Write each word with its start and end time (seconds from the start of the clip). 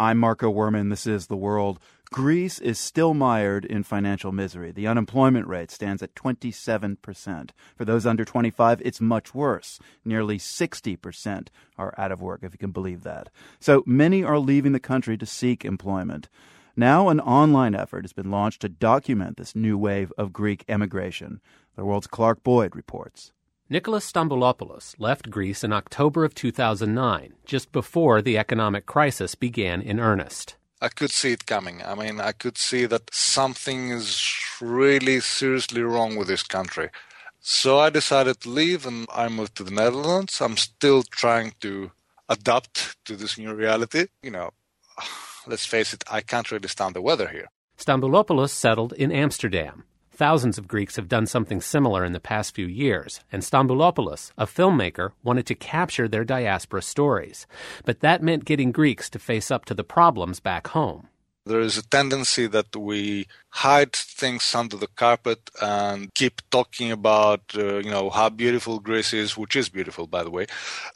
I'm 0.00 0.16
Marco 0.16 0.50
Werman. 0.50 0.88
This 0.88 1.06
is 1.06 1.26
The 1.26 1.36
World. 1.36 1.78
Greece 2.10 2.58
is 2.58 2.78
still 2.78 3.12
mired 3.12 3.66
in 3.66 3.82
financial 3.82 4.32
misery. 4.32 4.72
The 4.72 4.86
unemployment 4.86 5.46
rate 5.46 5.70
stands 5.70 6.02
at 6.02 6.14
27%. 6.14 7.50
For 7.76 7.84
those 7.84 8.06
under 8.06 8.24
25, 8.24 8.80
it's 8.82 9.02
much 9.02 9.34
worse. 9.34 9.78
Nearly 10.02 10.38
60% 10.38 11.48
are 11.76 11.94
out 11.98 12.12
of 12.12 12.22
work, 12.22 12.40
if 12.42 12.52
you 12.52 12.58
can 12.58 12.70
believe 12.70 13.02
that. 13.02 13.28
So 13.58 13.82
many 13.84 14.24
are 14.24 14.38
leaving 14.38 14.72
the 14.72 14.80
country 14.80 15.18
to 15.18 15.26
seek 15.26 15.66
employment. 15.66 16.30
Now, 16.74 17.10
an 17.10 17.20
online 17.20 17.74
effort 17.74 18.04
has 18.04 18.14
been 18.14 18.30
launched 18.30 18.62
to 18.62 18.70
document 18.70 19.36
this 19.36 19.54
new 19.54 19.76
wave 19.76 20.14
of 20.16 20.32
Greek 20.32 20.64
emigration. 20.66 21.42
The 21.76 21.84
world's 21.84 22.06
Clark 22.06 22.42
Boyd 22.42 22.74
reports. 22.74 23.32
Nicholas 23.72 24.10
Stamboulopoulos 24.10 24.96
left 24.98 25.30
Greece 25.30 25.62
in 25.62 25.72
October 25.72 26.24
of 26.24 26.34
2009, 26.34 27.34
just 27.44 27.70
before 27.70 28.20
the 28.20 28.36
economic 28.36 28.84
crisis 28.84 29.36
began 29.36 29.80
in 29.80 30.00
earnest. 30.00 30.56
I 30.82 30.88
could 30.88 31.12
see 31.12 31.30
it 31.30 31.46
coming. 31.46 31.80
I 31.80 31.94
mean, 31.94 32.20
I 32.20 32.32
could 32.32 32.58
see 32.58 32.84
that 32.86 33.14
something 33.14 33.90
is 33.90 34.28
really 34.60 35.20
seriously 35.20 35.82
wrong 35.82 36.16
with 36.16 36.26
this 36.26 36.42
country. 36.42 36.90
So 37.38 37.78
I 37.78 37.90
decided 37.90 38.40
to 38.40 38.48
leave 38.48 38.86
and 38.86 39.06
I 39.14 39.28
moved 39.28 39.54
to 39.58 39.62
the 39.62 39.70
Netherlands. 39.70 40.40
I'm 40.40 40.56
still 40.56 41.04
trying 41.04 41.52
to 41.60 41.92
adapt 42.28 42.96
to 43.04 43.14
this 43.14 43.38
new 43.38 43.54
reality. 43.54 44.06
You 44.20 44.32
know, 44.32 44.50
let's 45.46 45.64
face 45.64 45.92
it, 45.92 46.02
I 46.10 46.22
can't 46.22 46.50
really 46.50 46.68
stand 46.68 46.96
the 46.96 47.02
weather 47.02 47.28
here. 47.28 47.46
Stamboulopoulos 47.78 48.50
settled 48.50 48.94
in 48.94 49.12
Amsterdam. 49.12 49.84
Thousands 50.20 50.58
of 50.58 50.68
Greeks 50.68 50.96
have 50.96 51.08
done 51.08 51.24
something 51.24 51.62
similar 51.62 52.04
in 52.04 52.12
the 52.12 52.20
past 52.20 52.54
few 52.54 52.66
years, 52.66 53.20
and 53.32 53.42
Stamboulopoulos, 53.42 54.32
a 54.36 54.44
filmmaker, 54.44 55.12
wanted 55.22 55.46
to 55.46 55.54
capture 55.54 56.06
their 56.08 56.26
diaspora 56.26 56.82
stories. 56.82 57.46
But 57.86 58.00
that 58.00 58.22
meant 58.22 58.44
getting 58.44 58.70
Greeks 58.70 59.08
to 59.08 59.18
face 59.18 59.50
up 59.50 59.64
to 59.64 59.72
the 59.72 59.82
problems 59.82 60.38
back 60.38 60.66
home. 60.76 61.08
There 61.46 61.60
is 61.60 61.78
a 61.78 61.88
tendency 61.88 62.46
that 62.48 62.76
we 62.76 63.28
hide 63.48 63.94
things 63.94 64.54
under 64.54 64.76
the 64.76 64.88
carpet 64.88 65.40
and 65.62 66.12
keep 66.12 66.42
talking 66.50 66.92
about, 66.92 67.40
uh, 67.56 67.78
you 67.78 67.90
know, 67.90 68.10
how 68.10 68.28
beautiful 68.28 68.78
Greece 68.78 69.14
is, 69.14 69.38
which 69.38 69.56
is 69.56 69.70
beautiful, 69.70 70.06
by 70.06 70.22
the 70.22 70.30
way, 70.30 70.44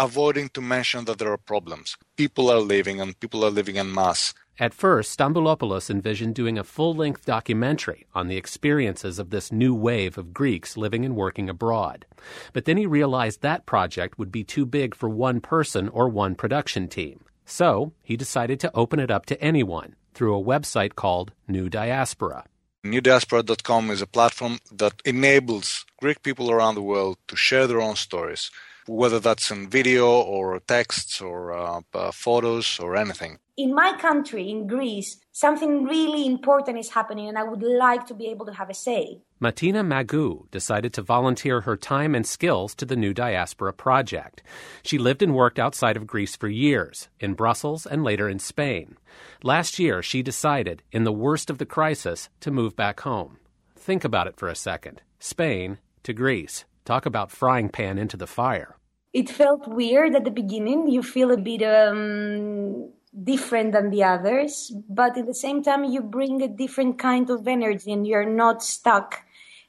avoiding 0.00 0.48
to 0.48 0.60
mention 0.60 1.04
that 1.04 1.18
there 1.18 1.30
are 1.30 1.38
problems. 1.38 1.96
People 2.16 2.50
are 2.50 2.58
living 2.58 3.00
and 3.00 3.18
people 3.20 3.44
are 3.44 3.50
living 3.50 3.78
en 3.78 3.94
masse. 3.94 4.34
At 4.62 4.74
first, 4.74 5.18
Stamboulopoulos 5.18 5.90
envisioned 5.90 6.36
doing 6.36 6.56
a 6.56 6.62
full 6.62 6.94
length 6.94 7.24
documentary 7.24 8.06
on 8.14 8.28
the 8.28 8.36
experiences 8.36 9.18
of 9.18 9.30
this 9.30 9.50
new 9.50 9.74
wave 9.74 10.16
of 10.16 10.32
Greeks 10.32 10.76
living 10.76 11.04
and 11.04 11.16
working 11.16 11.50
abroad. 11.50 12.06
But 12.52 12.64
then 12.64 12.76
he 12.76 12.86
realized 12.86 13.42
that 13.42 13.66
project 13.66 14.20
would 14.20 14.30
be 14.30 14.44
too 14.44 14.64
big 14.64 14.94
for 14.94 15.08
one 15.08 15.40
person 15.40 15.88
or 15.88 16.08
one 16.08 16.36
production 16.36 16.86
team. 16.86 17.24
So 17.44 17.92
he 18.04 18.16
decided 18.16 18.60
to 18.60 18.70
open 18.72 19.00
it 19.00 19.10
up 19.10 19.26
to 19.26 19.42
anyone 19.42 19.96
through 20.14 20.38
a 20.38 20.44
website 20.44 20.94
called 20.94 21.32
New 21.48 21.68
Diaspora. 21.68 22.44
NewDiaspora.com 22.86 23.90
is 23.90 24.00
a 24.00 24.06
platform 24.06 24.60
that 24.70 25.02
enables 25.04 25.84
Greek 25.98 26.22
people 26.22 26.52
around 26.52 26.76
the 26.76 26.82
world 26.82 27.18
to 27.26 27.34
share 27.34 27.66
their 27.66 27.80
own 27.80 27.96
stories, 27.96 28.48
whether 28.86 29.20
that's 29.20 29.50
in 29.50 29.68
video 29.68 30.08
or 30.08 30.58
texts 30.60 31.20
or 31.20 31.52
uh, 31.52 31.80
uh, 31.94 32.10
photos 32.10 32.78
or 32.80 32.96
anything 32.96 33.38
in 33.56 33.74
my 33.74 33.94
country, 33.98 34.50
in 34.50 34.66
Greece, 34.66 35.18
something 35.32 35.84
really 35.84 36.26
important 36.26 36.78
is 36.78 36.90
happening 36.90 37.28
and 37.28 37.36
I 37.36 37.44
would 37.44 37.62
like 37.62 38.06
to 38.06 38.14
be 38.14 38.28
able 38.28 38.46
to 38.46 38.54
have 38.54 38.70
a 38.70 38.74
say. 38.74 39.20
Matina 39.40 39.84
Magou 39.84 40.50
decided 40.50 40.92
to 40.94 41.02
volunteer 41.02 41.62
her 41.62 41.76
time 41.76 42.14
and 42.14 42.26
skills 42.26 42.74
to 42.76 42.86
the 42.86 42.96
New 42.96 43.12
Diaspora 43.12 43.72
Project. 43.72 44.42
She 44.82 44.98
lived 44.98 45.22
and 45.22 45.34
worked 45.34 45.58
outside 45.58 45.96
of 45.96 46.06
Greece 46.06 46.36
for 46.36 46.48
years, 46.48 47.08
in 47.20 47.34
Brussels 47.34 47.84
and 47.84 48.02
later 48.02 48.28
in 48.28 48.38
Spain. 48.38 48.96
Last 49.42 49.78
year, 49.78 50.02
she 50.02 50.22
decided, 50.22 50.82
in 50.92 51.04
the 51.04 51.12
worst 51.12 51.50
of 51.50 51.58
the 51.58 51.66
crisis, 51.66 52.30
to 52.40 52.50
move 52.50 52.76
back 52.76 53.00
home. 53.00 53.38
Think 53.76 54.04
about 54.04 54.28
it 54.28 54.36
for 54.36 54.48
a 54.48 54.54
second. 54.54 55.02
Spain 55.18 55.78
to 56.04 56.12
Greece. 56.12 56.64
Talk 56.84 57.06
about 57.06 57.30
frying 57.30 57.68
pan 57.68 57.98
into 57.98 58.16
the 58.16 58.26
fire. 58.26 58.76
It 59.12 59.28
felt 59.28 59.68
weird 59.68 60.14
at 60.14 60.24
the 60.24 60.30
beginning. 60.30 60.88
You 60.88 61.02
feel 61.02 61.30
a 61.30 61.36
bit 61.36 61.62
um, 61.62 62.90
different 63.22 63.72
than 63.72 63.90
the 63.90 64.04
others, 64.04 64.72
but 64.88 65.16
at 65.18 65.26
the 65.26 65.34
same 65.34 65.62
time, 65.62 65.84
you 65.84 66.00
bring 66.00 66.42
a 66.42 66.48
different 66.48 66.98
kind 66.98 67.28
of 67.30 67.46
energy 67.46 67.92
and 67.92 68.06
you're 68.06 68.28
not 68.28 68.62
stuck 68.62 69.22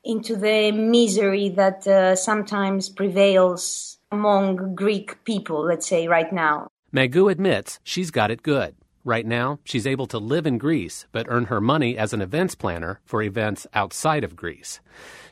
into 0.04 0.36
the 0.36 0.72
misery 0.72 1.50
that 1.50 1.86
uh, 1.88 2.16
sometimes 2.16 2.90
prevails 2.90 3.98
among 4.12 4.76
Greek 4.76 5.24
people, 5.24 5.66
let's 5.66 5.88
say, 5.88 6.08
right 6.08 6.32
now. 6.32 6.68
Magou 6.94 7.32
admits 7.32 7.80
she's 7.84 8.12
got 8.12 8.32
it 8.32 8.44
good. 8.44 8.76
Right 9.06 9.26
now, 9.26 9.60
she's 9.64 9.86
able 9.86 10.08
to 10.08 10.18
live 10.18 10.48
in 10.48 10.58
Greece, 10.58 11.08
but 11.12 11.26
earn 11.30 11.46
her 11.46 11.60
money 11.60 11.98
as 11.98 12.14
an 12.14 12.22
events 12.22 12.56
planner 12.56 13.02
for 13.04 13.22
events 13.22 13.68
outside 13.74 14.24
of 14.24 14.36
Greece. 14.36 14.80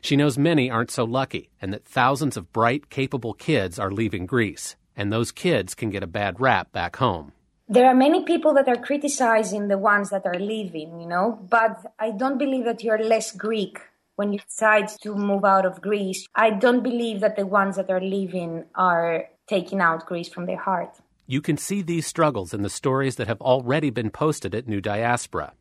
She 0.02 0.16
knows 0.16 0.36
many 0.36 0.70
aren't 0.70 0.90
so 0.90 1.04
lucky, 1.04 1.50
and 1.60 1.72
that 1.72 1.84
thousands 1.84 2.36
of 2.36 2.52
bright, 2.52 2.90
capable 2.90 3.32
kids 3.32 3.78
are 3.78 3.90
leaving 3.90 4.26
Greece, 4.26 4.76
and 4.96 5.10
those 5.10 5.32
kids 5.32 5.74
can 5.74 5.90
get 5.90 6.02
a 6.02 6.06
bad 6.06 6.38
rap 6.38 6.72
back 6.72 6.96
home 6.96 7.32
there 7.68 7.86
are 7.86 7.94
many 7.94 8.22
people 8.24 8.52
that 8.52 8.68
are 8.68 8.76
criticizing 8.76 9.68
the 9.68 9.78
ones 9.78 10.10
that 10.10 10.26
are 10.26 10.38
leaving, 10.38 11.00
you 11.00 11.06
know, 11.06 11.38
but 11.48 11.80
I 11.98 12.10
don't 12.10 12.36
believe 12.36 12.66
that 12.66 12.84
you're 12.84 13.02
less 13.02 13.32
Greek 13.32 13.78
when 14.16 14.32
you 14.32 14.40
decide 14.40 14.88
to 15.02 15.14
move 15.14 15.44
out 15.46 15.64
of 15.64 15.80
Greece. 15.80 16.26
I 16.34 16.50
don't 16.50 16.82
believe 16.82 17.20
that 17.20 17.36
the 17.36 17.46
ones 17.46 17.76
that 17.76 17.88
are 17.88 18.00
leaving 18.00 18.66
are 18.74 19.24
taking 19.46 19.80
out 19.80 20.04
Greece 20.04 20.28
from 20.28 20.44
their 20.44 20.58
heart. 20.58 20.98
You 21.26 21.40
can 21.40 21.56
see 21.56 21.82
these 21.82 22.06
struggles 22.06 22.52
in 22.52 22.62
the 22.62 22.68
stories 22.68 23.16
that 23.16 23.28
have 23.28 23.40
already 23.40 23.90
been 23.90 24.10
posted 24.10 24.54
at 24.54 24.66
New 24.66 24.80
Diaspora. 24.80 25.52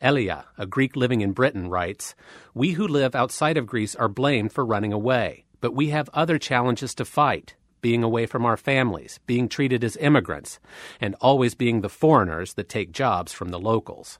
Elia, 0.00 0.46
a 0.56 0.66
Greek 0.66 0.96
living 0.96 1.20
in 1.20 1.32
Britain, 1.32 1.68
writes 1.68 2.14
We 2.54 2.72
who 2.72 2.88
live 2.88 3.14
outside 3.14 3.56
of 3.56 3.66
Greece 3.66 3.94
are 3.94 4.08
blamed 4.08 4.52
for 4.52 4.64
running 4.64 4.92
away, 4.92 5.44
but 5.60 5.74
we 5.74 5.90
have 5.90 6.08
other 6.14 6.38
challenges 6.38 6.94
to 6.94 7.04
fight 7.04 7.54
being 7.80 8.02
away 8.02 8.26
from 8.26 8.44
our 8.44 8.56
families, 8.56 9.20
being 9.26 9.48
treated 9.48 9.82
as 9.82 9.96
immigrants, 9.96 10.58
and 11.00 11.14
always 11.20 11.54
being 11.54 11.80
the 11.80 11.88
foreigners 11.88 12.54
that 12.54 12.68
take 12.68 12.92
jobs 12.92 13.32
from 13.32 13.50
the 13.50 13.58
locals. 13.58 14.18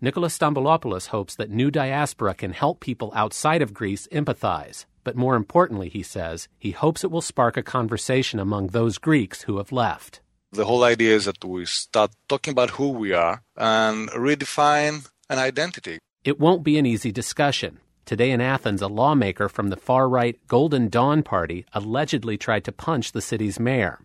Nicholas 0.00 0.36
Stamboulopoulos 0.36 1.08
hopes 1.08 1.36
that 1.36 1.50
New 1.50 1.70
Diaspora 1.70 2.34
can 2.34 2.52
help 2.52 2.80
people 2.80 3.12
outside 3.14 3.62
of 3.62 3.74
Greece 3.74 4.08
empathize. 4.10 4.86
But 5.10 5.16
more 5.16 5.34
importantly, 5.34 5.88
he 5.88 6.04
says, 6.04 6.46
he 6.56 6.70
hopes 6.70 7.02
it 7.02 7.10
will 7.10 7.20
spark 7.20 7.56
a 7.56 7.64
conversation 7.64 8.38
among 8.38 8.68
those 8.68 8.96
Greeks 8.96 9.42
who 9.42 9.58
have 9.58 9.72
left. 9.72 10.20
The 10.52 10.64
whole 10.64 10.84
idea 10.84 11.16
is 11.16 11.24
that 11.24 11.44
we 11.44 11.66
start 11.66 12.12
talking 12.28 12.52
about 12.52 12.70
who 12.70 12.90
we 12.90 13.12
are 13.12 13.42
and 13.56 14.08
redefine 14.10 15.10
an 15.28 15.40
identity. 15.40 15.98
It 16.22 16.38
won't 16.38 16.62
be 16.62 16.78
an 16.78 16.86
easy 16.86 17.10
discussion. 17.10 17.80
Today 18.04 18.30
in 18.30 18.40
Athens, 18.40 18.82
a 18.82 18.86
lawmaker 18.86 19.48
from 19.48 19.70
the 19.70 19.76
far 19.76 20.08
right 20.08 20.38
Golden 20.46 20.88
Dawn 20.88 21.24
Party 21.24 21.66
allegedly 21.72 22.38
tried 22.38 22.62
to 22.66 22.70
punch 22.70 23.10
the 23.10 23.20
city's 23.20 23.58
mayor. 23.58 23.98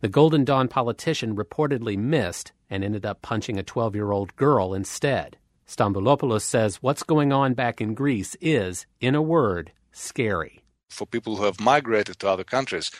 The 0.00 0.08
Golden 0.08 0.44
Dawn 0.44 0.66
politician 0.66 1.36
reportedly 1.36 1.96
missed 1.96 2.50
and 2.68 2.82
ended 2.82 3.06
up 3.06 3.22
punching 3.22 3.56
a 3.56 3.62
12 3.62 3.94
year 3.94 4.10
old 4.10 4.34
girl 4.34 4.74
instead. 4.74 5.36
Stamboulopoulos 5.68 6.42
says 6.42 6.82
what's 6.82 7.04
going 7.04 7.32
on 7.32 7.54
back 7.54 7.80
in 7.80 7.94
Greece 7.94 8.36
is, 8.40 8.86
in 9.00 9.14
a 9.14 9.22
word, 9.22 9.70
scary. 10.00 10.60
For 10.88 11.06
people 11.06 11.36
who 11.36 11.44
have 11.44 11.60
migrated 11.60 12.18
to 12.18 12.28
other 12.28 12.44
countries, 12.44 12.90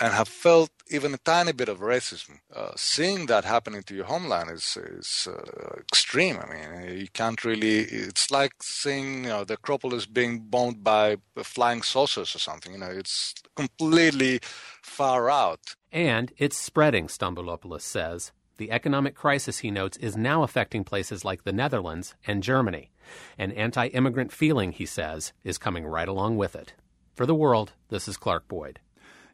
and 0.00 0.12
have 0.12 0.28
felt 0.28 0.70
even 0.90 1.14
a 1.14 1.18
tiny 1.18 1.52
bit 1.52 1.68
of 1.68 1.78
racism. 1.78 2.40
Uh, 2.54 2.72
seeing 2.76 3.26
that 3.26 3.44
happening 3.44 3.82
to 3.84 3.94
your 3.94 4.04
homeland 4.06 4.50
is 4.50 4.76
is 4.76 5.28
uh, 5.30 5.76
extreme. 5.78 6.38
I 6.38 6.46
mean, 6.52 6.98
you 6.98 7.08
can't 7.12 7.44
really. 7.44 7.80
It's 7.80 8.30
like 8.30 8.54
seeing 8.62 9.24
you 9.24 9.30
know, 9.30 9.44
the 9.44 9.54
Acropolis 9.54 10.06
being 10.06 10.40
bombed 10.40 10.82
by 10.82 11.16
flying 11.42 11.82
saucers 11.82 12.34
or 12.34 12.38
something. 12.38 12.72
You 12.72 12.78
know, 12.78 12.90
it's 12.90 13.34
completely 13.54 14.40
far 14.82 15.30
out. 15.30 15.76
And 15.92 16.32
it's 16.36 16.58
spreading. 16.58 17.06
Stamboulopoulos 17.06 17.82
says. 17.82 18.32
The 18.56 18.70
economic 18.70 19.14
crisis, 19.14 19.58
he 19.58 19.70
notes, 19.70 19.96
is 19.96 20.16
now 20.16 20.42
affecting 20.42 20.84
places 20.84 21.24
like 21.24 21.42
the 21.42 21.52
Netherlands 21.52 22.14
and 22.26 22.42
Germany. 22.42 22.90
An 23.36 23.52
anti 23.52 23.88
immigrant 23.88 24.32
feeling, 24.32 24.72
he 24.72 24.86
says, 24.86 25.32
is 25.42 25.58
coming 25.58 25.84
right 25.84 26.08
along 26.08 26.36
with 26.36 26.54
it. 26.54 26.74
For 27.14 27.26
the 27.26 27.34
world, 27.34 27.72
this 27.88 28.08
is 28.08 28.16
Clark 28.16 28.48
Boyd. 28.48 28.80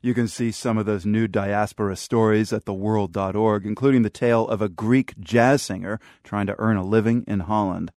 You 0.02 0.14
can 0.14 0.28
see 0.28 0.50
some 0.50 0.78
of 0.78 0.86
those 0.86 1.04
new 1.04 1.28
diaspora 1.28 1.96
stories 1.96 2.54
at 2.54 2.64
theworld.org, 2.64 3.66
including 3.66 4.02
the 4.02 4.08
tale 4.08 4.48
of 4.48 4.62
a 4.62 4.68
Greek 4.70 5.18
jazz 5.20 5.60
singer 5.60 6.00
trying 6.24 6.46
to 6.46 6.58
earn 6.58 6.78
a 6.78 6.84
living 6.84 7.24
in 7.26 7.40
Holland. 7.40 7.88